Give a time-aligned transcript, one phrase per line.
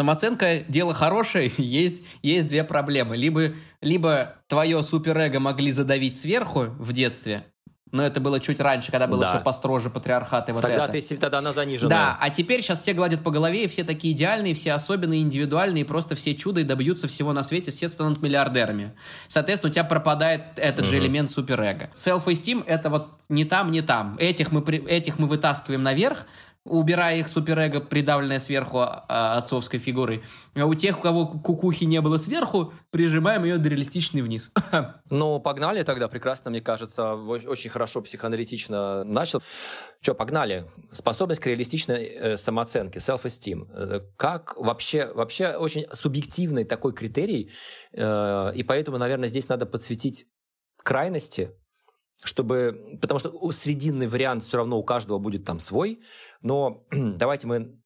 [0.00, 3.18] Самооценка– дело хорошее, есть, есть две проблемы.
[3.18, 3.52] Либо,
[3.82, 7.44] либо твое суперэго могли задавить сверху в детстве,
[7.92, 9.30] но это было чуть раньше, когда было да.
[9.30, 10.92] все построже, патриархат и вот тогда это.
[10.92, 11.88] Ты, тогда она занижена.
[11.88, 15.84] Да, а теперь сейчас все гладят по голове, и все такие идеальные, все особенные, индивидуальные,
[15.84, 18.92] просто все чудо и добьются всего на свете, все станут миллиардерами.
[19.28, 20.90] Соответственно, у тебя пропадает этот угу.
[20.90, 21.90] же элемент суперэго.
[21.94, 24.16] Self-esteem— это вот не там, не там.
[24.18, 26.26] Этих мы, этих мы вытаскиваем наверх,
[26.64, 30.22] убирая их суперэго, придавленное сверху а, отцовской фигурой.
[30.54, 34.52] А у тех, у кого кукухи не было сверху, прижимаем ее до реалистичной вниз.
[35.12, 39.42] Ну, погнали тогда, прекрасно, мне кажется, очень хорошо психоаналитично начал.
[40.00, 40.70] Что, погнали.
[40.92, 43.66] Способность к реалистичной э, самооценке, self-esteem.
[43.72, 47.50] Э, как вообще, вообще очень субъективный такой критерий,
[47.92, 50.26] э, и поэтому, наверное, здесь надо подсветить
[50.82, 51.50] крайности,
[52.24, 56.00] чтобы, потому что срединный вариант все равно у каждого будет там свой,
[56.42, 57.80] но давайте мы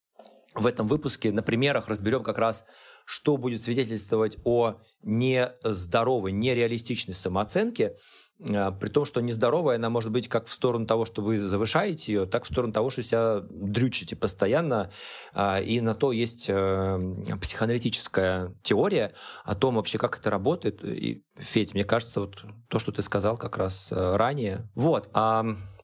[0.55, 2.65] в этом выпуске на примерах разберем как раз,
[3.05, 7.97] что будет свидетельствовать о нездоровой, нереалистичной самооценке,
[8.39, 12.27] при том, что нездоровая она может быть как в сторону того, что вы завышаете ее,
[12.27, 14.91] так в сторону того, что себя дрючите постоянно.
[15.33, 16.99] А, и на то есть э,
[17.41, 19.13] психоаналитическая теория
[19.45, 20.85] о том вообще, как это работает.
[20.85, 24.69] И, Федь, мне кажется, вот то, что ты сказал как раз э, ранее.
[24.75, 25.09] Вот.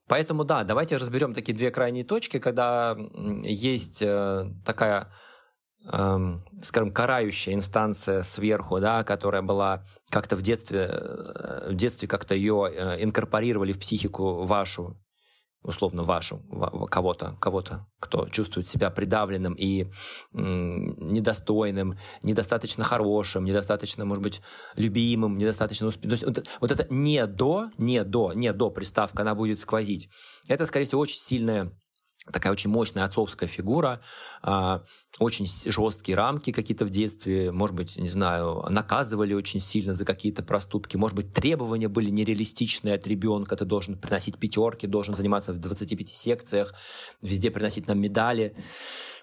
[0.08, 2.96] Поэтому да, давайте разберем такие две крайние точки, когда
[3.44, 5.12] есть э, такая
[5.84, 12.34] эм, скажем, карающая инстанция сверху, да, которая была как-то в детстве, э, в детстве как-то
[12.34, 14.96] ее э, инкорпорировали в психику вашу,
[15.62, 16.40] условно вашу,
[16.90, 19.90] кого-то, кого-то, кто чувствует себя придавленным и
[20.32, 24.40] недостойным, недостаточно хорошим, недостаточно, может быть,
[24.76, 26.32] любимым, недостаточно успешным.
[26.34, 30.08] Вот, вот это не до, не до, не до приставка, она будет сквозить.
[30.48, 31.72] Это, скорее всего, очень сильная
[32.32, 34.00] такая очень мощная отцовская фигура,
[34.42, 34.82] а,
[35.18, 40.42] очень жесткие рамки какие-то в детстве, может быть, не знаю, наказывали очень сильно за какие-то
[40.42, 45.58] проступки, может быть, требования были нереалистичные от ребенка, ты должен приносить пятерки, должен заниматься в
[45.58, 46.74] 25 секциях,
[47.22, 48.54] везде приносить нам медали.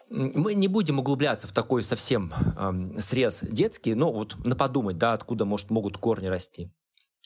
[0.09, 5.13] Мы не будем углубляться в такой совсем э, срез детский, но вот на подумать, да,
[5.13, 6.71] откуда может, могут корни расти.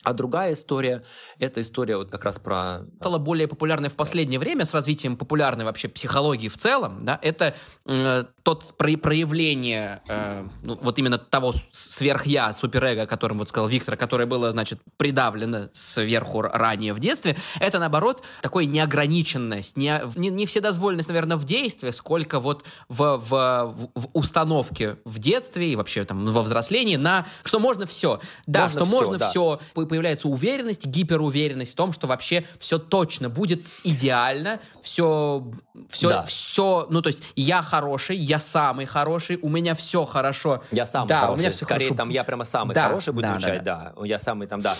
[0.04, 1.02] А другая история–
[1.38, 2.80] это история вот как раз про…
[3.00, 6.98] Стала более популярной в последнее время с развитием популярной вообще психологии в целом.
[7.02, 7.54] Да, это
[7.86, 13.68] э, тот про проявление э, ну, вот именно того сверх-я, суперэго, о котором вот сказал
[13.68, 17.36] Виктор, которое было, значит, придавлено сверху ранее в детстве.
[17.60, 23.90] Это, наоборот, такой неограниченность, не, не, не вседозволенность, наверное, в действии, сколько вот в, в,
[23.94, 28.20] в установке в детстве и вообще там во взрослении на что можно все.
[28.46, 29.30] Да, можно что все, можно да.
[29.30, 29.60] все
[29.92, 35.52] появляется уверенность, гиперуверенность в том, что вообще все точно будет идеально, все,
[35.90, 36.22] все, да.
[36.22, 40.64] все, ну то есть я хороший, я самый хороший, у меня все хорошо.
[40.70, 41.96] Я самый да, хороший, у меня все скорее хорошо.
[41.96, 44.74] там я прямо самый да, хороший будет да, звучать, да, да, я самый там, да.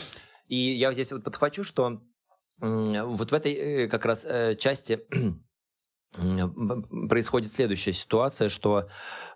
[0.49, 2.01] И я здесь вот подхвачу, что
[2.59, 5.01] вот в этой э, как раз э, части
[7.09, 8.89] происходит следующая ситуация, что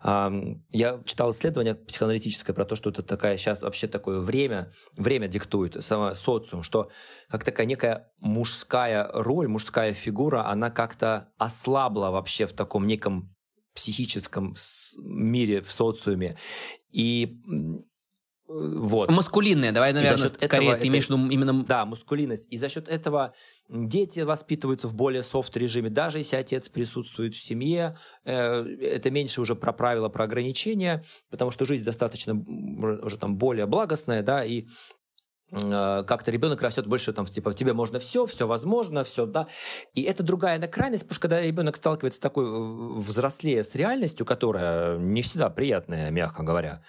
[0.03, 0.31] э,
[0.71, 5.83] я читал исследование психоаналитическое про то, что это такая сейчас вообще такое время, время диктует
[5.83, 6.91] само социум, что
[7.31, 13.31] как такая некая мужская роль, мужская фигура, она как-то ослабла вообще в таком неком
[13.75, 14.55] психическом
[14.99, 16.37] мире, в социуме.
[16.91, 17.43] И
[18.49, 19.11] вот.
[19.11, 21.65] Маскулинная, давай, наверное, скорее этого, ты имеешь в виду именно...
[21.65, 22.47] Да, мускулинность.
[22.51, 23.35] И за счет этого
[23.69, 25.91] дети воспитываются в более софт-режиме.
[25.91, 31.51] Даже если отец присутствует в семье, э, это меньше уже про правила, про ограничения, потому
[31.51, 34.67] что жизнь достаточно уже там более благостная, да, и
[35.51, 39.49] э, как-то ребенок растет больше, там, типа, тебе можно все, все возможно, все, да.
[39.95, 42.47] И это другая крайность, потому что когда ребенок сталкивается такой
[42.97, 46.85] взрослее с реальностью, которая не всегда приятная, мягко говоря,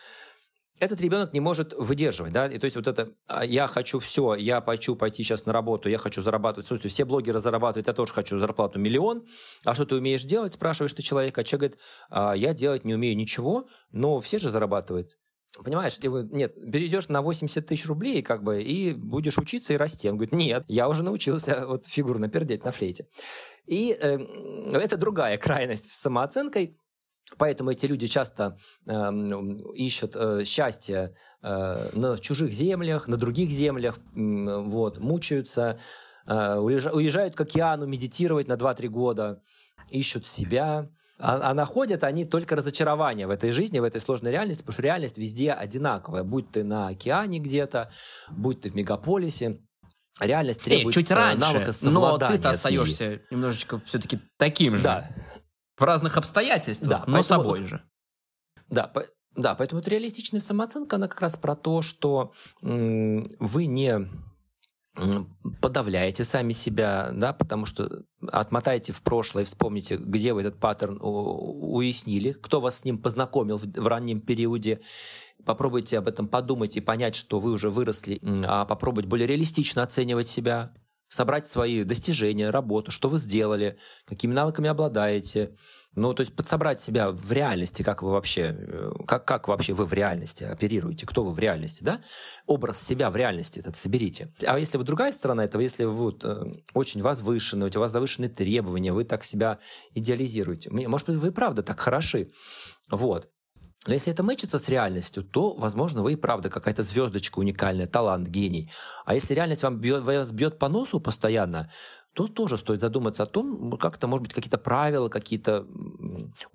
[0.80, 4.36] этот ребенок не может выдерживать, да, и то есть вот это «А, «я хочу все,
[4.36, 8.14] я хочу пойти сейчас на работу, я хочу зарабатывать», слушайте, все блогеры зарабатывают, я тоже
[8.14, 9.26] хочу зарплату миллион,
[9.64, 11.80] а что ты умеешь делать, спрашиваешь ты человека, а человек говорит,
[12.10, 15.18] «А, я делать не умею ничего, но все же зарабатывают.
[15.64, 20.10] Понимаешь, ты нет, перейдешь на 80 тысяч рублей, как бы, и будешь учиться и расти.
[20.10, 23.08] Он говорит, нет, я уже научился вот фигурно пердеть на флейте.
[23.66, 24.20] И э,
[24.74, 26.78] это другая крайность с самооценкой,
[27.38, 29.12] Поэтому эти люди часто э,
[29.76, 31.14] ищут э, счастье
[31.44, 35.78] э, на чужих землях, на других землях, э, вот, мучаются,
[36.26, 39.42] э, уезжают к океану медитировать на 2-3 года,
[39.92, 40.90] ищут себя.
[41.20, 44.84] А, а находят они только разочарование в этой жизни, в этой сложной реальности, потому что
[44.84, 46.24] реальность везде одинаковая.
[46.24, 47.92] Будь ты на океане где-то,
[48.30, 49.60] будь ты в мегаполисе,
[50.20, 54.84] реальность требует чуть раньше, навыка но ты-то остаешься немножечко все-таки таким же.
[54.84, 55.10] Да.
[55.78, 57.82] В разных обстоятельствах, да, но поэтому, собой же.
[58.70, 64.10] Да, по, да, поэтому вот реалистичная самооценка, она как раз про то, что вы не
[65.62, 72.32] подавляете сами себя, да, потому что отмотаете в прошлое, вспомните, где вы этот паттерн уяснили,
[72.32, 74.82] кто вас с ним познакомил в, в раннем периоде,
[75.46, 80.28] попробуйте об этом подумать и понять, что вы уже выросли, а попробовать более реалистично оценивать
[80.28, 80.74] себя,
[81.10, 85.56] собрать свои достижения, работу, что вы сделали, какими навыками обладаете,
[85.98, 89.86] ну, то есть подсобрать себя в реальности, как вы вообще, э, как, как вообще вы
[89.86, 92.00] в реальности оперируете, кто вы в реальности, да?
[92.46, 94.32] Образ себя в реальности этот соберите.
[94.46, 96.44] А если вы другая сторона этого, если вы вот, э,
[96.76, 99.58] очень возвышенный, у вас завышенные требования, вы так себя
[99.96, 102.32] идеализируете, может быть, вы правда так хороши,
[102.92, 103.30] вот.
[103.88, 108.28] Но если это мэчится с реальностью, то, возможно, вы и правда какая-то звездочка уникальная, талант,
[108.28, 108.70] гений.
[109.06, 111.72] А если реальность вам бьет, вас бьет по носу постоянно,
[112.18, 115.68] то тоже стоит задуматься о том, как-то, может быть, какие-то правила, какие-то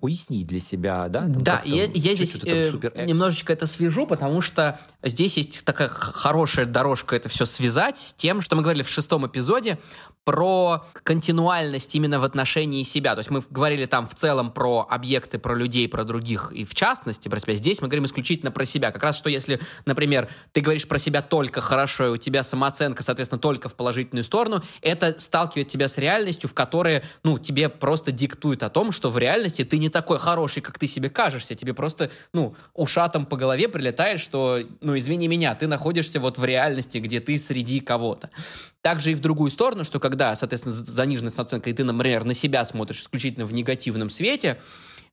[0.01, 1.21] уяснить для себя, да?
[1.21, 6.65] Там да, я, я здесь э, немножечко это свяжу, потому что здесь есть такая хорошая
[6.65, 9.79] дорожка это все связать с тем, что мы говорили в шестом эпизоде
[10.25, 13.13] про континуальность именно в отношении себя.
[13.15, 16.73] То есть мы говорили там в целом про объекты, про людей, про других и в
[16.75, 17.55] частности про себя.
[17.55, 18.91] Здесь мы говорим исключительно про себя.
[18.91, 23.03] Как раз что если, например, ты говоришь про себя только хорошо, и у тебя самооценка,
[23.03, 25.15] соответственно, только в положительную сторону, это
[25.53, 29.63] сталкивает тебя с реальностью, в которой, ну, тебе просто диктует о том, что в реальности
[29.63, 31.55] ты не такой хороший, как ты себе кажешься.
[31.55, 36.45] Тебе просто, ну, ушатом по голове прилетает, что, ну, извини меня, ты находишься вот в
[36.45, 38.29] реальности, где ты среди кого-то.
[38.81, 42.65] Также и в другую сторону, что когда, соответственно, заниженная оценка, и ты, например, на себя
[42.65, 44.57] смотришь исключительно в негативном свете,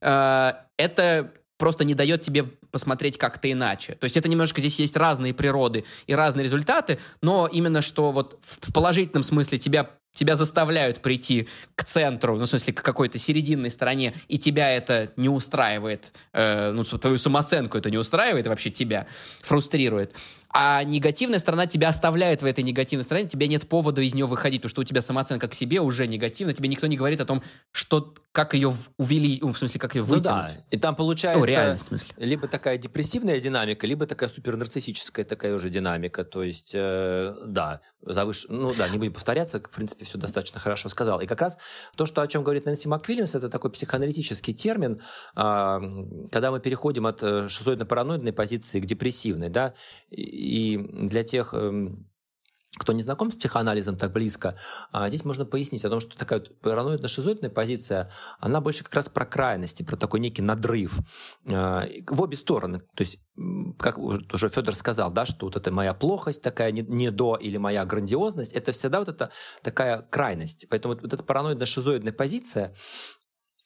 [0.01, 3.93] э, это просто не дает тебе посмотреть как-то иначе.
[3.93, 8.39] То есть это немножко здесь есть разные природы и разные результаты, но именно что вот
[8.41, 13.69] в положительном смысле тебя тебя заставляют прийти к центру, ну, в смысле, к какой-то серединной
[13.69, 19.07] стороне, и тебя это не устраивает, э, ну, твою самооценку это не устраивает, вообще тебя
[19.41, 20.15] фрустрирует,
[20.53, 24.61] а негативная сторона тебя оставляет в этой негативной стороне, тебе нет повода из нее выходить,
[24.61, 27.41] потому что у тебя самооценка к себе уже негативна, тебе никто не говорит о том,
[27.71, 30.25] что, как ее увели, ну, в смысле, как ее вытянуть.
[30.25, 32.13] Ну да, и там получается ну, реально, в смысле.
[32.17, 38.47] либо такая депрессивная динамика, либо такая супернарциссическая такая уже динамика, то есть, э, да, завыш...
[38.49, 41.21] ну да, не будем повторяться, в принципе, все достаточно хорошо сказал.
[41.21, 41.57] И как раз
[41.95, 45.01] то, что, о чем говорит Нэнси МакВильямс, это такой психоаналитический термин,
[45.35, 45.79] э,
[46.31, 49.73] когда мы переходим от э, шизоидно-параноидной позиции к депрессивной, да,
[50.09, 50.40] и
[50.77, 52.11] для тех эм,
[52.77, 54.55] кто не знаком с психоанализом так близко,
[54.91, 58.09] а, здесь можно пояснить о том, что такая параноидно-шизоидная позиция,
[58.39, 60.99] она больше как раз про крайности, про такой некий надрыв
[61.45, 62.79] а, в обе стороны.
[62.95, 63.19] То есть,
[63.77, 67.83] как уже Федор сказал, да, что вот эта моя плохость такая, не, до или моя
[67.85, 69.31] грандиозность, это всегда вот эта
[69.63, 70.67] такая крайность.
[70.69, 72.73] Поэтому вот, вот эта параноидно-шизоидная позиция,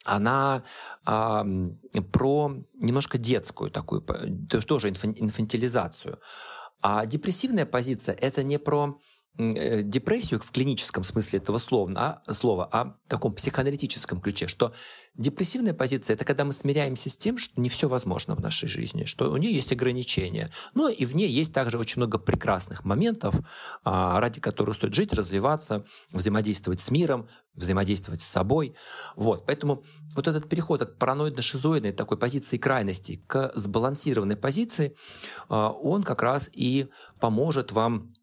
[0.03, 0.63] она
[1.05, 1.43] э,
[2.11, 2.51] про
[2.81, 4.01] немножко детскую такую,
[4.67, 6.19] тоже инфантилизацию.
[6.87, 8.99] А депрессивная позиция– это не про
[9.37, 14.73] депрессию в клиническом смысле этого слова, а, слова, а в таком психоаналитическом ключе, что
[15.15, 19.03] депрессивная позиция– это когда мы смиряемся с тем, что не все возможно в нашей жизни,
[19.03, 20.51] что у нее есть ограничения.
[20.73, 23.35] Но и в ней есть также очень много прекрасных моментов,
[23.83, 28.75] а, ради которых стоит жить, развиваться, взаимодействовать с миром, взаимодействовать с собой.
[29.17, 29.45] Вот.
[29.45, 29.83] Поэтому
[30.15, 34.95] вот этот переход от параноидно-шизоидной такой позиции крайности к сбалансированной позиции,
[35.49, 36.87] а, он как раз и
[37.19, 38.13] поможет вам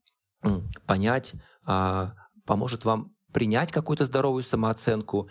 [0.86, 1.34] понять,
[1.64, 2.14] а,
[2.46, 5.28] поможет вам принять какую-то здоровую самооценку.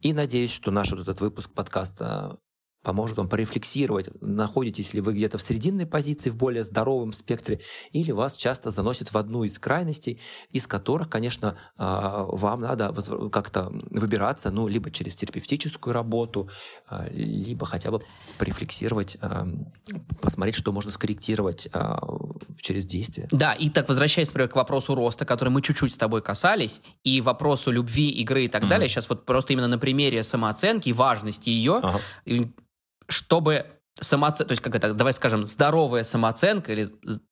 [0.00, 2.36] И надеюсь, что наш вот этот выпуск подкаста
[2.84, 7.60] поможет вам порефлексировать, находитесь ли вы где-то в срединной позиции, в более здоровом спектре,
[7.92, 12.94] или вас часто заносит в одну из крайностей, из которых, конечно, а, вам надо
[13.32, 16.50] как-то выбираться, ну, либо через терапевтическую работу,
[16.86, 18.02] а, либо хотя бы
[18.38, 19.48] порефлексировать, а,
[20.20, 21.68] посмотреть, что можно скорректировать
[22.60, 23.28] через действие.
[23.30, 27.20] Да, и так возвращаясь, например, к вопросу роста, который мы чуть-чуть с тобой касались, и
[27.22, 28.68] вопросу любви, игры и так mm-hmm.
[28.68, 32.00] далее, сейчас вот просто именно на примере самооценки и важности ее, ага
[33.08, 33.66] чтобы
[34.00, 36.86] самооценка, то есть как это, давай скажем, здоровая самооценка или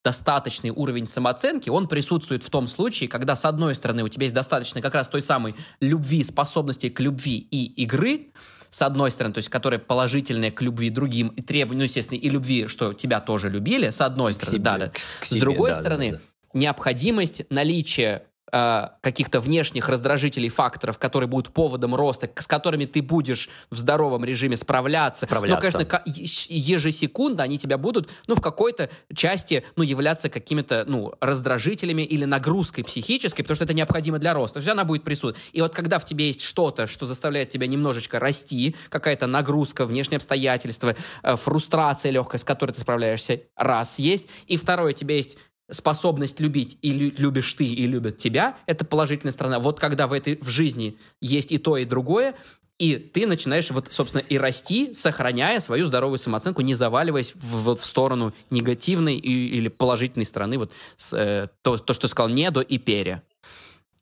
[0.05, 4.35] достаточный уровень самооценки, он присутствует в том случае, когда с одной стороны у тебя есть
[4.35, 8.33] достаточно как раз той самой любви, способности к любви и игры,
[8.71, 12.29] с одной стороны, то есть которая положительная к любви другим и требования, ну, естественно, и
[12.31, 14.93] любви, что тебя тоже любили, с одной стороны, себе, да, да.
[15.23, 16.59] Себе, с другой да, стороны, да, да.
[16.59, 23.49] необходимость наличия э, каких-то внешних раздражителей, факторов, которые будут поводом роста, с которыми ты будешь
[23.71, 25.25] в здоровом режиме справляться.
[25.25, 25.78] Справляться.
[25.78, 32.02] Но, конечно, ежесекундно они тебя будут, ну, в какой-то части, ну, являться какими-то, ну, раздражителями
[32.02, 34.54] или нагрузкой психической, потому что это необходимо для роста.
[34.54, 35.37] То есть она будет присутствовать.
[35.52, 40.16] И вот когда в тебе есть что-то, что заставляет тебя немножечко расти, какая-то нагрузка, внешние
[40.16, 44.26] обстоятельства, э, фрустрация легкая, с которой ты справляешься, раз есть.
[44.47, 45.37] И второе, у тебя есть
[45.71, 49.59] способность любить и любишь ты и любят тебя, это положительная сторона.
[49.59, 52.35] Вот когда в этой в жизни есть и то, и другое,
[52.78, 57.78] и ты начинаешь вот, собственно, и расти, сохраняя свою здоровую самооценку, не заваливаясь в, вот,
[57.78, 62.61] в сторону негативной и, или положительной стороны, вот с, э, то, то, что сказал недо
[62.61, 63.23] и пере.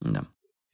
[0.01, 0.25] Да.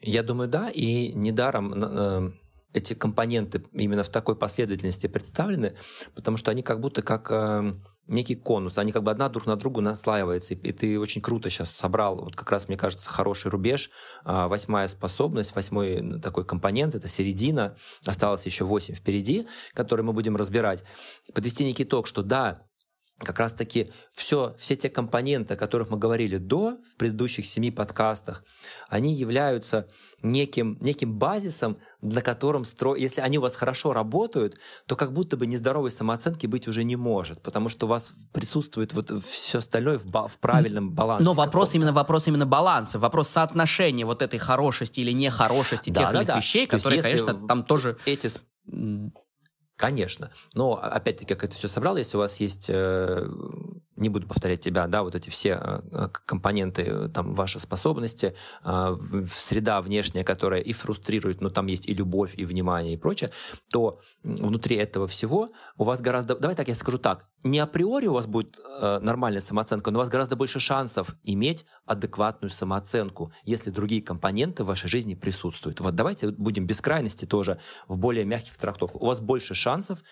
[0.00, 2.32] Я думаю, да, и недаром э,
[2.72, 5.74] эти компоненты именно в такой последовательности представлены,
[6.14, 7.74] потому что они как будто как э,
[8.08, 11.70] некий конус, они как бы одна друг на другу наслаиваются, и ты очень круто сейчас
[11.70, 13.90] собрал, вот как раз, мне кажется, хороший рубеж,
[14.24, 20.36] а, восьмая способность, восьмой такой компонент, это середина, осталось еще восемь впереди, которые мы будем
[20.36, 20.84] разбирать.
[21.34, 22.60] Подвести некий итог, что да,
[23.18, 28.44] как раз-таки все, все те компоненты, о которых мы говорили до, в предыдущих семи подкастах,
[28.88, 29.88] они являются
[30.22, 32.94] неким, неким базисом, на котором, стро...
[32.94, 36.96] если они у вас хорошо работают, то как будто бы нездоровой самооценки быть уже не
[36.96, 40.28] может, потому что у вас присутствует вот все остальное в, ба...
[40.28, 41.24] в правильном балансе.
[41.24, 46.08] Но вопрос именно, вопрос именно баланса, вопрос соотношения вот этой хорошести или нехорошести да, тех
[46.08, 46.36] да, или иных да.
[46.36, 47.96] вещей, которые, конечно, там тоже...
[48.04, 48.28] Эти
[49.76, 50.30] Конечно.
[50.54, 53.28] Но, опять-таки, как это все собрал, если у вас есть, э,
[53.96, 58.34] не буду повторять тебя, да, вот эти все э, компоненты, э, там, ваши способности,
[59.28, 63.30] среда внешняя, которая и фрустрирует, но там есть и любовь, и внимание, и прочее,
[63.70, 66.36] то внутри этого всего у вас гораздо...
[66.36, 67.26] Давай так, я скажу так.
[67.44, 72.50] Не априори у вас будет нормальная самооценка, но у вас гораздо больше шансов иметь адекватную
[72.50, 75.80] самооценку, если другие компоненты в вашей жизни присутствуют.
[75.80, 79.00] Вот давайте будем без крайности тоже в более мягких трактовках.
[79.00, 80.02] У вас больше шансов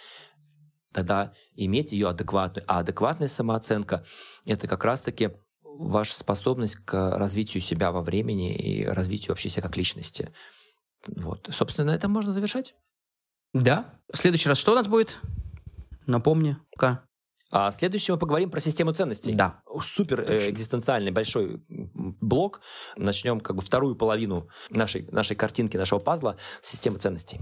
[0.95, 2.65] тогда иметь ее адекватную.
[2.67, 4.05] А адекватная самооценка—
[4.47, 5.33] это как раз-таки
[5.63, 10.33] ваша способность к развитию себя во времени и развитию вообще себя как личности.
[11.07, 11.49] Вот.
[11.53, 12.75] Собственно, на этом можно завершать.
[13.53, 14.01] Да.
[14.13, 15.19] В следующий раз что у нас будет?
[16.07, 17.07] Напомни-ка.
[17.51, 19.33] А следующего поговорим про систему ценностей.
[19.33, 19.63] Да.
[19.81, 22.61] Супер э, экзистенциальный большой блок.
[22.97, 27.41] Начнем как бы вторую половину нашей, нашей картинки, нашего пазла с системы ценностей.